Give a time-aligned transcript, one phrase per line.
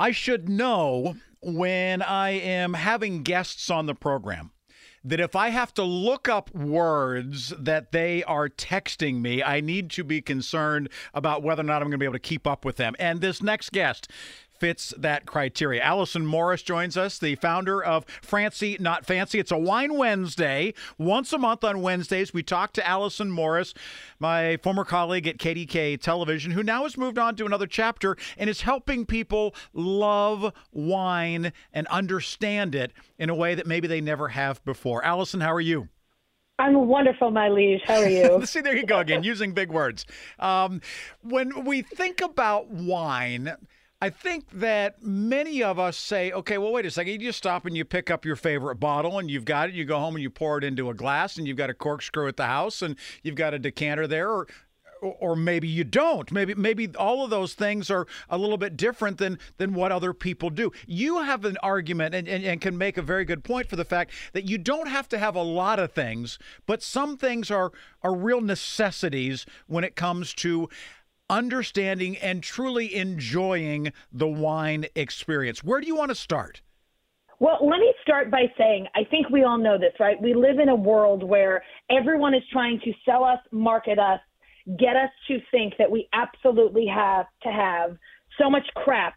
[0.00, 4.50] I should know when I am having guests on the program
[5.04, 9.90] that if I have to look up words that they are texting me, I need
[9.90, 12.64] to be concerned about whether or not I'm going to be able to keep up
[12.64, 12.94] with them.
[12.98, 14.10] And this next guest
[14.60, 15.82] fits that criteria.
[15.82, 19.38] Alison Morris joins us, the founder of Francey Not Fancy.
[19.38, 20.74] It's a Wine Wednesday.
[20.98, 23.74] Once a month on Wednesdays, we talk to Alison Morris,
[24.18, 28.50] my former colleague at KDKA Television, who now has moved on to another chapter and
[28.50, 34.28] is helping people love wine and understand it in a way that maybe they never
[34.28, 35.02] have before.
[35.04, 35.88] Alison, how are you?
[36.60, 37.80] I'm wonderful, my liege.
[37.86, 38.44] How are you?
[38.46, 40.04] See, there you go again, using big words.
[40.38, 40.82] Um,
[41.22, 43.56] when we think about wine,
[44.02, 47.12] I think that many of us say, okay, well, wait a second.
[47.12, 49.74] You just stop and you pick up your favorite bottle and you've got it.
[49.74, 52.26] You go home and you pour it into a glass and you've got a corkscrew
[52.26, 54.30] at the house and you've got a decanter there.
[54.30, 54.46] Or,
[55.02, 56.30] or maybe you don't.
[56.30, 60.12] Maybe maybe all of those things are a little bit different than than what other
[60.12, 60.72] people do.
[60.86, 63.84] You have an argument and, and, and can make a very good point for the
[63.84, 67.72] fact that you don't have to have a lot of things, but some things are
[68.02, 70.68] are real necessities when it comes to
[71.30, 75.62] understanding and truly enjoying the wine experience.
[75.64, 76.60] Where do you want to start?
[77.38, 80.20] Well, let me start by saying I think we all know this, right?
[80.20, 84.20] We live in a world where everyone is trying to sell us, market us,
[84.78, 87.96] get us to think that we absolutely have to have
[88.38, 89.16] so much crap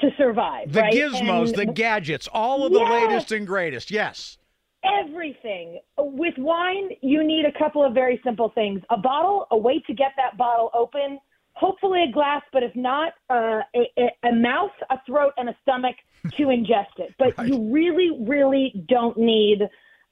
[0.00, 0.70] to survive.
[0.70, 0.92] The right?
[0.92, 2.90] gizmos, And the gadgets, all of the Yes.
[2.90, 3.90] latest and greatest.
[3.90, 4.36] Yes.
[4.84, 5.80] everything.
[5.98, 9.94] With wine, you need a couple of very simple things a bottle, a way to
[9.94, 11.18] get that bottle open,
[11.56, 15.56] hopefully a glass, but if not, uh, a, a- a mouth, a throat, and a
[15.62, 15.96] stomach
[16.36, 17.14] to ingest it.
[17.18, 17.48] But Right.
[17.48, 19.60] you really, really don't need.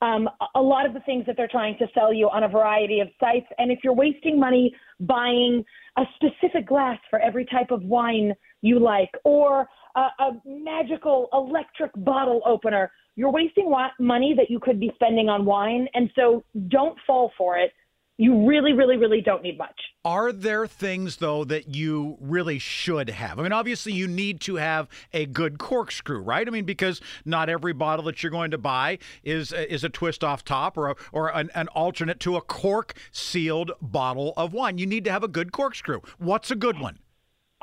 [0.03, 3.00] Um, a- lot of the things that they're trying to sell you on a variety
[3.00, 3.47] of sites.
[3.59, 5.65] And if you're wasting money buying
[5.97, 9.66] a specific glass for every type of wine you like, or
[9.97, 15.28] a, a magical electric bottle opener, you're wasting wa- money that you could be spending
[15.28, 15.87] on wine.
[15.94, 17.72] And so don't fall for it.
[18.16, 19.75] You really, really, really don't need much.
[20.04, 23.38] Are there things though that you really should have?
[23.38, 26.47] I mean, obviously you need to have a good corkscrew, right?
[26.47, 29.88] I mean, because not every bottle that you're going to buy is uh, is a
[29.88, 34.52] twist off top or a, or an, an alternate to a cork sealed bottle of
[34.52, 34.78] wine.
[34.78, 36.00] You need to have a good corkscrew.
[36.19, 36.98] What's a good one?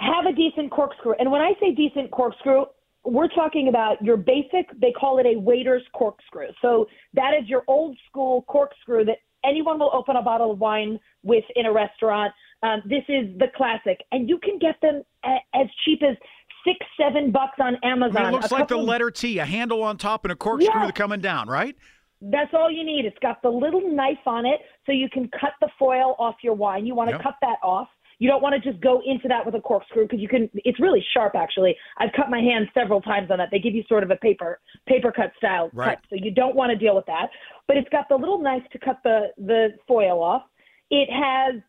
[0.01, 1.13] have a decent corkscrew.
[1.19, 2.65] And when I say decent corkscrew,
[3.03, 6.47] we're talking about your basic, they call it a waiter's corkscrew.
[6.61, 10.99] So that is your old school corkscrew that anyone will open a bottle of wine
[11.23, 12.33] with in a restaurant.
[12.63, 14.01] Um, this is the classic.
[14.11, 16.15] And you can get them a- as cheap as
[16.63, 18.13] six, seven bucks on I Amazon.
[18.23, 20.81] mean, it looks A like the letter T, a handle on top and a corkscrew
[20.83, 20.91] Yeah.
[20.91, 21.75] coming down, right?
[22.21, 23.05] That's all you need.
[23.05, 26.53] It's got the little knife on it so you can cut the foil off your
[26.53, 26.85] wine.
[26.85, 27.23] You want to Yep.
[27.23, 27.89] cut that off.
[28.21, 30.47] You don't want to just go into that with a corkscrew because you can.
[30.53, 31.75] It's really sharp, actually.
[31.97, 33.49] I've cut my hand several times on that.
[33.49, 35.97] They give you sort of a paper paper cut style Right.
[35.97, 37.29] cut, so you don't want to deal with that.
[37.67, 40.43] But it's got the little knife to cut the the foil off.
[40.91, 41.63] It has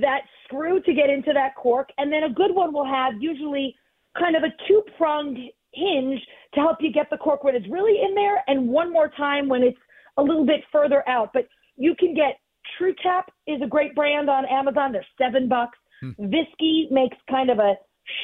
[0.00, 3.74] that screw to get into that cork, and then a good one will have usually
[4.16, 5.36] kind of a two pronged
[5.74, 6.20] hinge
[6.54, 9.48] to help you get the cork when it's really in there, and one more time
[9.48, 9.78] when it's
[10.16, 11.32] a little bit further out.
[11.34, 12.38] But you can get
[12.76, 14.92] True Tap is a great brand on Amazon.
[14.92, 15.76] They're seven bucks.
[16.02, 17.74] Viski makes kind of a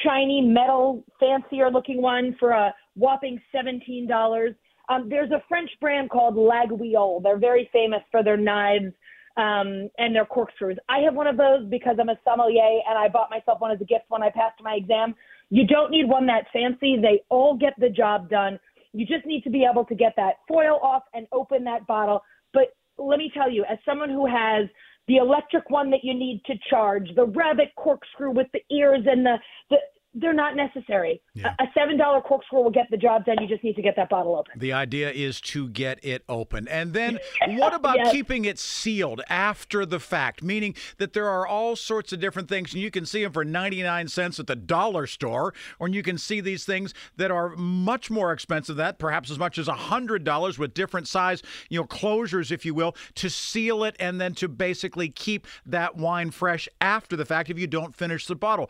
[0.03, 4.55] shiny metal, fancier looking one for a whopping seventeen dollars.
[4.89, 7.21] Um, there's a French brand called Laguiole.
[7.23, 8.93] They're very famous for their knives
[9.37, 10.77] um, and their corkscrews.
[10.89, 13.81] I have one of those because I'm a sommelier and I bought myself one as
[13.81, 15.15] a gift when I passed my exam.
[15.49, 16.97] You don't need one that fancy.
[17.01, 18.59] They all get the job done.
[18.93, 22.21] You just need to be able to get that foil off and open that bottle.
[22.53, 24.69] But let me tell you, as someone who has
[25.07, 29.25] the electric one that you need to charge, the rabbit corkscrew with the ears and
[29.25, 29.35] the,
[29.69, 29.77] the
[30.15, 31.21] they're not necessary.
[31.33, 31.53] Yeah.
[31.59, 33.35] A seven dollar corkscrew will get the job done.
[33.41, 34.57] You just need to get that bottle open.
[34.57, 37.19] The idea is to get it open, and then
[37.49, 38.11] what about yes.
[38.11, 40.41] keeping it sealed after the fact?
[40.41, 43.43] Meaning that there are all sorts of different things, and you can see them for
[43.43, 47.49] ninety nine cents at the dollar store, or you can see these things that are
[47.57, 48.77] much more expensive.
[48.77, 52.65] That perhaps as much as a hundred dollars with different size, you know, closures, if
[52.65, 57.25] you will, to seal it and then to basically keep that wine fresh after the
[57.25, 57.49] fact.
[57.49, 58.69] If you don't finish the bottle,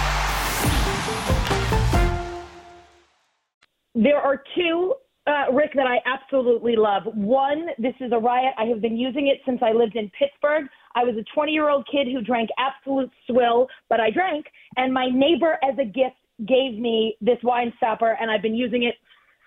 [3.93, 4.95] There are two,
[5.27, 7.03] uh, Rick, that I absolutely love.
[7.13, 8.53] One, this is a riot.
[8.57, 10.65] I have been using it since I lived in Pittsburgh.
[10.95, 14.45] I was a 20 year old kid who drank Absolut swill, but I drank.
[14.77, 16.15] And my neighbor, as a gift,
[16.47, 18.95] gave me this wine stopper, and I've been using it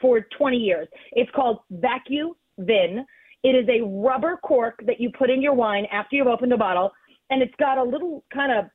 [0.01, 0.89] for 20 years.
[1.13, 3.05] It's called Vacu Vin.
[3.43, 6.57] It is a rubber cork that you put in your wine after you've opened a
[6.57, 6.93] bottle,
[7.31, 8.67] and it's got a little kind of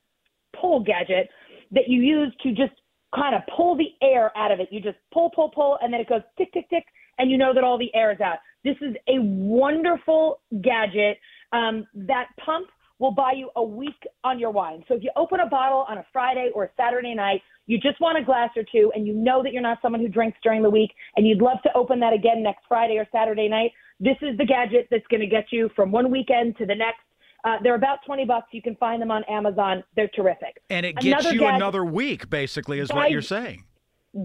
[0.60, 1.28] pull gadget
[1.70, 2.72] that you use to just
[3.14, 4.68] kind of pull the air out of it.
[4.70, 6.84] You just pull, pull, pull, and then it goes tick, tick, tick,
[7.18, 8.38] and you know that all the air is out.
[8.64, 11.18] This is a wonderful gadget.
[11.52, 12.68] Um, that pump
[12.98, 14.84] will buy you a week on your wine.
[14.86, 18.00] So if you open a bottle on a Friday or a Saturday night, you just
[18.00, 20.62] want a glass or two, and you know that you're not someone who drinks during
[20.62, 24.16] the week, and you'd love to open that again next Friday or Saturday night, this
[24.22, 27.00] is the gadget that's going to get you from one weekend to the next
[27.44, 28.48] uh, they're about 20 bucks.
[28.52, 29.82] You can find them on Amazon.
[29.96, 30.62] They're terrific.
[30.68, 33.64] And it gets another you gadget, another week, basically, is what you're saying.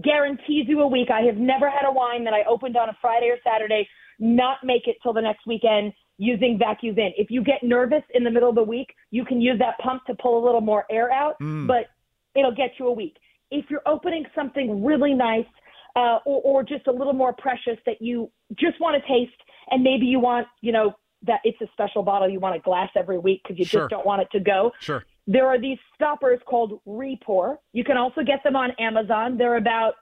[0.02, 1.08] Guarantees you a week.
[1.10, 4.58] I have never had a wine that I opened on a Friday or Saturday not
[4.64, 7.12] make it till the next weekend using Vacu Vin.
[7.16, 10.04] If you get nervous in the middle of the week, you can use that pump
[10.06, 11.66] to pull a little more air out, mm.
[11.66, 11.86] but
[12.34, 13.16] it'll get you a week.
[13.50, 15.46] If you're opening something really nice
[15.94, 19.36] uh, or, or just a little more precious that you just want to taste,
[19.70, 20.94] and maybe you want, you know,
[21.26, 23.82] that it's a special bottle you want a glass every week because you sure.
[23.82, 24.72] just don't want it to go.
[24.80, 25.04] Sure.
[25.26, 27.56] There are these stoppers called Repour.
[27.72, 29.36] You can also get them on Amazon.
[29.36, 29.94] They're about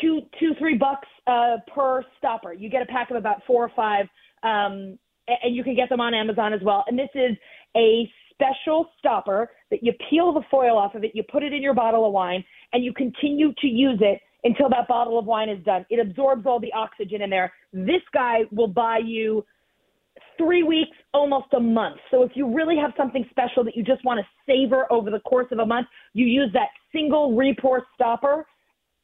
[0.00, 2.52] two, two, three bucks uh, per stopper.
[2.52, 4.06] You get a pack of about four or five,
[4.42, 4.98] um,
[5.28, 6.84] and you can get them on Amazon as well.
[6.88, 7.36] And this is
[7.76, 11.62] a special stopper that you peel the foil off of it, you put it in
[11.62, 15.48] your bottle of wine, and you continue to use it until that bottle of wine
[15.48, 15.86] is done.
[15.88, 17.52] It absorbs all the oxygen in there.
[17.72, 19.44] This guy will buy you
[20.38, 21.96] three weeks, almost a month.
[22.10, 25.20] So if you really have something special that you just want to savor over the
[25.20, 28.46] course of a month, you use that single repour stopper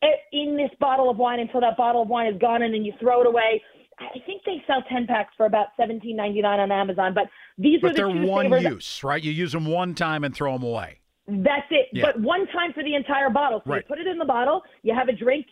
[0.03, 2.85] eh, in this bottle of wine until that bottle of wine is gone and then
[2.85, 3.63] you throw it away.
[4.01, 7.25] I think they sell 10 packs for about 17.99 on Amazon, but
[7.57, 9.23] these but are the they're two one use, right?
[9.23, 11.01] You use them one time and throw them away.
[11.27, 11.89] That's it.
[11.93, 12.07] Yeah.
[12.07, 13.61] But one time for the entire bottle.
[13.65, 13.83] So right.
[13.83, 15.47] you put it in the bottle, you have a drink,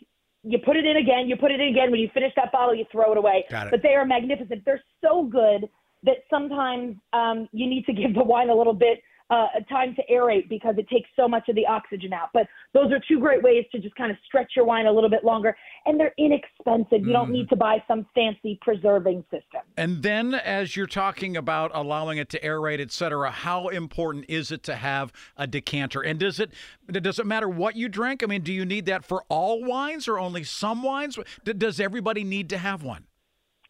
[0.47, 1.91] you put it in again, you put it in again.
[1.91, 3.45] When you finish that bottle, you throw it away.
[3.49, 3.67] It.
[3.71, 4.63] But they are magnificent.
[4.65, 5.69] They're so good
[6.03, 8.99] that sometimes um, you need to give the wine a little bit
[9.29, 12.29] uh, time to aerate because it takes so much of the oxygen out.
[12.33, 15.09] But those are two great ways to just kind of stretch your wine a little
[15.09, 15.55] bit longer,
[15.85, 17.05] and they're inexpensive.
[17.05, 17.33] You don't mm.
[17.33, 19.61] need to buy some fancy preserving system.
[19.75, 24.51] And then, as you're talking about allowing it to aerate, et cetera, how important is
[24.51, 26.01] it to have a decanter?
[26.01, 26.51] And does it
[26.89, 28.23] does it matter what you drink?
[28.23, 31.19] I mean, do you need that for all wines or only some wines?
[31.43, 33.05] Does everybody need to have one?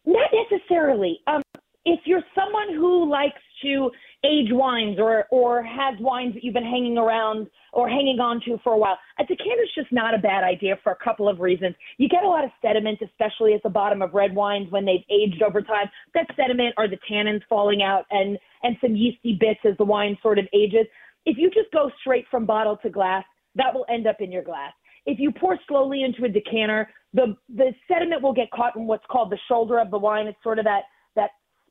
[0.06, 1.20] Not necessarily.
[1.28, 1.42] Um,
[1.86, 3.90] if you're someone who likes to
[4.26, 8.58] age wines or or has wines that you've been hanging around or hanging on to
[8.64, 11.40] for a while, a decanter is just not a bad idea for a couple of
[11.40, 11.76] reasons.
[11.98, 15.06] You get a lot of sediment, especially at the bottom of red wines when they've
[15.12, 15.88] aged over time.
[16.14, 20.18] That sediment are the tannins falling out and and some yeasty bits as the wine
[20.22, 20.88] sort of ages.
[21.26, 23.24] If you just go straight from bottle to glass,
[23.56, 24.74] that will end up in your glass.
[25.06, 29.06] If you pour slowly into a decanter, the the sediment will get caught in what's
[29.12, 30.28] called the shoulder of the wine.
[30.28, 30.84] It's sort of that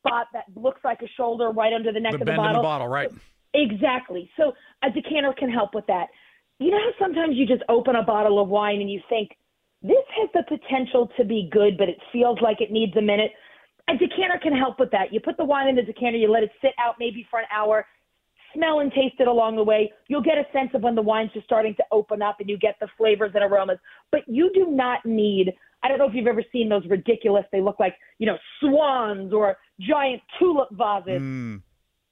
[0.06, 2.52] spot that looks like a shoulder right under the neck The of the bend in
[2.52, 3.10] the bottle, right?
[3.54, 4.30] Exactly.
[4.36, 6.06] So a decanter can help with that.
[6.58, 9.30] You know how sometimes you just open a bottle of wine and you think,
[9.82, 13.30] this has the potential to be good, but it feels like it needs a minute.
[13.88, 15.12] A decanter can help with that.
[15.12, 17.46] You put the wine in the decanter, you let it sit out maybe for an
[17.54, 17.86] hour,
[18.54, 19.92] smell and taste it along the way.
[20.08, 22.58] You'll get a sense of when the wine's just starting to open up and you
[22.58, 23.78] get the flavors and aromas.
[24.10, 27.60] But you do not need, I don't know if you've ever seen those ridiculous, they
[27.60, 31.20] look like, you know, swans or giant tulip vases.
[31.20, 31.62] Mm.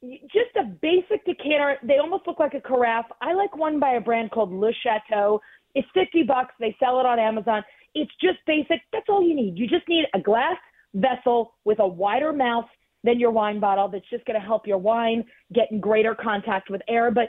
[0.02, 1.76] Just a basic decanter.
[1.82, 3.06] They almost look like a carafe.
[3.22, 5.40] I like one by a brand called Le Chateau.
[5.74, 6.54] It's 50 bucks.
[6.60, 7.62] They sell it on Amazon.
[7.94, 8.80] It's just basic.
[8.92, 9.56] That's all you need.
[9.56, 10.56] You just need a glass
[10.94, 12.66] vessel with a wider mouth
[13.02, 16.70] than your wine bottle that's just going to help your wine get in greater contact
[16.70, 17.10] with air.
[17.10, 17.28] But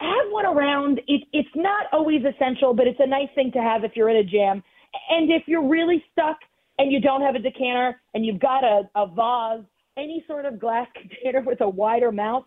[0.00, 1.00] have one around.
[1.06, 4.16] It, it's not always essential, but it's a nice thing to have if you're in
[4.16, 4.62] a jam.
[5.10, 6.38] And if you're really stuck
[6.82, 9.64] and you don't have a decanter and you've got a, a vase,
[9.96, 12.44] any sort of glass container with a wider mouth,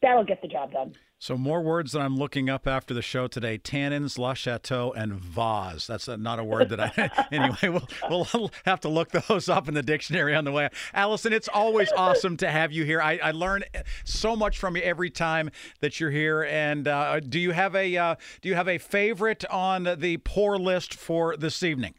[0.00, 0.94] that'll get the job done.
[1.18, 5.14] So more words that I'm looking up after the show today: tannins, La Chateau, and
[5.14, 5.86] vase.
[5.86, 7.10] That's not a word that I.
[7.32, 7.80] anyway,
[8.10, 10.68] we'll we'll have to look those up in the dictionary on the way.
[10.92, 13.00] Alison, it's always awesome to have you here.
[13.00, 13.64] I, I learn
[14.04, 16.42] so much from you every time that you're here.
[16.44, 20.58] And uh, do you have a uh, do you have a favorite on the pour
[20.58, 21.94] list for this evening?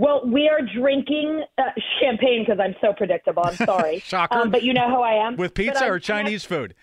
[0.00, 1.62] Well, we are drinking uh,
[2.00, 3.42] champagne because I'm so predictable.
[3.44, 4.34] I'm sorry, Shocker.
[4.34, 5.36] Um, but you know how I am.
[5.36, 6.74] With pizza or Chinese food?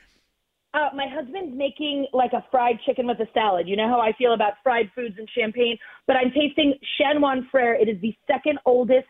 [0.75, 3.67] Uh, my husband's making like a fried chicken with a salad.
[3.67, 7.73] You know how I feel about fried foods and champagne, but I'm tasting Chanoine Frere.
[7.73, 9.07] It is the second oldest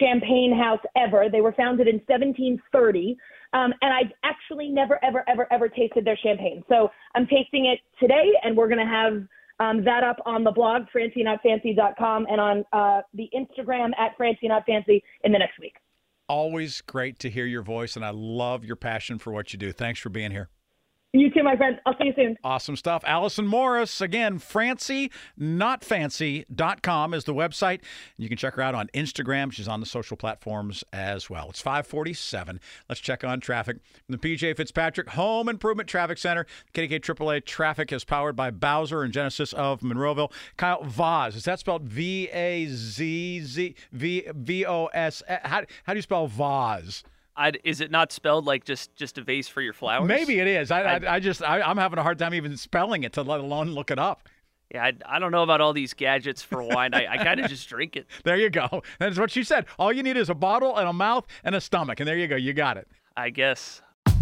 [0.00, 1.26] champagne house ever.
[1.30, 3.16] They were founded in 1730,
[3.52, 6.64] um, and I've actually never, ever, ever, ever tasted their champagne.
[6.68, 9.28] So I'm tasting it today, and we're going to have
[9.60, 15.32] um, that up on the blog, francynotfancy.com, and on uh, the Instagram at francynotfancy in
[15.32, 15.74] the next week.
[16.28, 19.72] Always great to hear your voice, and I love your passion for what you do.
[19.72, 20.48] Thanks for being here.
[21.16, 21.78] You too, my friend.
[21.86, 22.36] I'll see you soon.
[22.42, 23.04] Awesome stuff.
[23.06, 27.82] Alison Morris, again, francynotfancy.com is the website.
[28.16, 29.52] You can check her out on Instagram.
[29.52, 31.50] She's on the social platforms as well.
[31.50, 32.58] It's 547.
[32.88, 33.76] Let's check on traffic.
[34.06, 39.04] From the PJ Fitzpatrick Home Improvement Traffic Center, KDK AAA traffic is powered by Bowser
[39.04, 40.32] and Genesis of Monroeville.
[40.56, 45.22] Kyle Vaz, is that spelled V A Z Z V V O S?
[45.28, 47.04] How, how do you spell Vaz?
[47.36, 50.06] I is it not spelled like just just a vase for your flowers?
[50.08, 50.70] Maybe it is.
[50.70, 53.40] I, I, I- just, I, I'm having a hard time even spelling it, to let
[53.40, 54.28] alone look it up.
[54.72, 56.94] Yeah, I, I don't know about all these gadgets for wine.
[56.94, 58.06] I, I kind of just drink it.
[58.24, 58.82] There you go.
[58.98, 59.66] That's what she said.
[59.78, 62.00] All you need is a bottle and a mouth and a stomach.
[62.00, 62.36] And there you go.
[62.36, 62.88] You got it.
[63.16, 63.82] I guess.